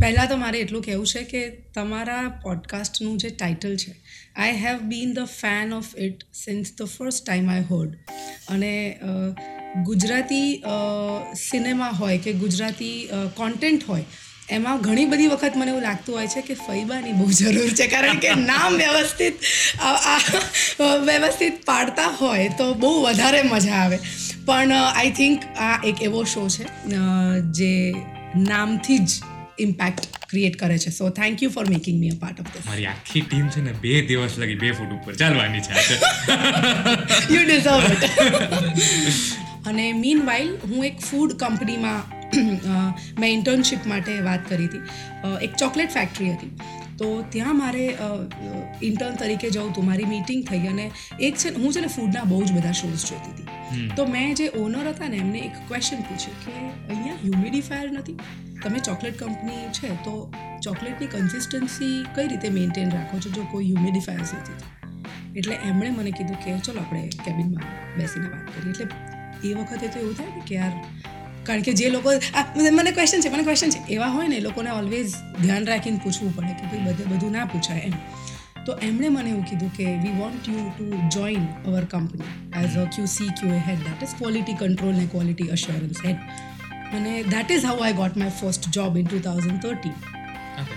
[0.00, 1.40] પહેલાં તો મારે એટલું કહેવું છે કે
[1.74, 3.92] તમારા પોડકાસ્ટનું જે ટાઇટલ છે
[4.36, 7.92] I have been the fan of it since the first time I heard
[8.48, 8.72] અને
[9.84, 10.48] ગુજરાતી
[11.40, 12.96] સિનેમા હોય કે ગુજરાતી
[13.36, 14.04] કોન્ટેન્ટ હોય,
[14.50, 17.86] એમાં ઘણી બધી વખત મને એવું લાગતું હોય છે કે ફૈબાની બહુ જરૂર છે.
[17.86, 19.36] કારણ કે નામ વ્યવસ્થિત
[21.06, 23.98] વ્યવસ્થિત પાડતા હોય તો બહુ વધારે મજા આવે.
[24.46, 26.66] પણ આઈ થિંક આ એક એવો શો છે
[27.52, 27.70] જે
[28.42, 29.22] નામથી જ
[29.58, 30.90] ઇમ્પેક્ટ ક્રિએટ કરે છે.
[30.90, 33.72] So thank you for making me a part of this મારી આખી ટીમ છે ને
[33.86, 35.72] બે દિવસ લગી બે ફૂટ ઉપર ચાલવાની છે
[37.34, 38.04] યુ ડિઝર્વ ઇટ
[39.66, 42.02] અને મીન વાઇલ હું એક ફૂડ કંપનીમાં
[43.20, 44.80] મેં ઇન્ટર્નશિપ માટે વાત કરી હતી.
[45.40, 46.50] એક ચોકલેટ ફેક્ટરી હતી.
[46.98, 47.84] તો ત્યાં મારે
[48.88, 50.86] ઇન્ટર્ન તરીકે જવું હતું મારી મીટિંગ થઈ અને
[51.20, 53.88] એક છે હું છે ને ફૂડના બહુ જ બધા શોઝ જોતી હતી.
[53.96, 56.52] તો મેં જે ઓનર હતા ને એમને એક ક્વેશ્ચન પૂછ્યું કે
[56.88, 58.16] અહીંયા હ્યુમિડિફાયર નથી?
[58.64, 60.14] તમે ચોકલેટ કંપની છે તો
[60.62, 63.30] ચોકલેટની કન્સિસ્ટન્સી કઈ રીતે મેન્ટેન રાખો છો?
[63.30, 68.72] જો કોઈ હ્યુમિડિફાયર્સ નથી એટલે એમણે મને કીધું કે ચલો આપણે કેબિનમાં બેસીને વાત કરીએ.
[68.72, 68.86] એટલે
[69.44, 70.74] એ વખતે તો એવું થાય ને કે યાર,
[71.44, 72.10] કારણ કે જે લોકો
[72.72, 73.80] મને ક્વેશ્ચન છે, મને ક્વેશ્ચન છે.
[73.92, 77.44] એવા હોય ને એ લોકોને ઓલવેઝ ધ્યાન રાખીને પૂછવું પડે કે ભાઈ બધે, બધું ના
[77.44, 77.98] પૂછાય એમ.
[78.66, 82.30] તો એમણે મને એવું કીધું કે we want you to join our company
[82.62, 86.16] as a Q C Q head that is quality control ને ક્વોલિટી અશ્યોરન્સ હેડ
[86.92, 89.94] અને that is how I got my first job in two thousand thirty
[90.62, 90.76] Okay.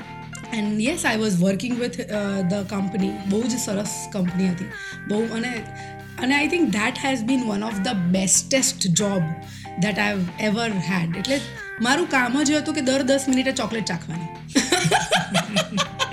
[0.52, 1.98] And yes I was working with
[2.50, 4.66] the company બહુ જ સરસ company હતી.
[5.08, 5.52] બહુ અને
[6.18, 9.24] અને I think that has been one of the bestest job
[9.80, 11.40] that I ever had એટલે
[11.82, 14.30] મારું કામ જ હતું કે દર દસ મિનિટે chocolate ચાખવાની.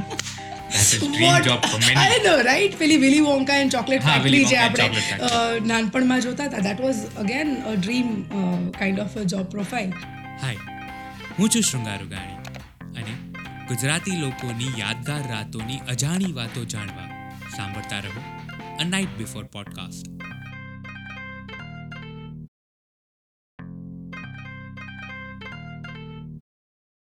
[0.75, 2.69] That is dream job for many.
[2.78, 6.44] પેલી વિલી વોન્કા એન્ડ ચોકલેટ હા, ફેક્ટરી જે Wonka and આપણે Chocolate અ, નાનપણમાં જોતા
[6.44, 8.08] હતા that was again a dream
[8.78, 9.91] kind of a job profile
[10.42, 10.61] hi
[11.39, 12.39] હું છું શૃંગારુ ગાણી
[12.98, 13.14] અને
[13.69, 17.09] ગુજરાતી લોકોની યાદગાર રાતોની અજાણી વાતો જાણવા
[17.56, 18.22] સાંભળતા રહો
[18.78, 20.33] અ નાઇટ બિફોર પોડકાસ્ટ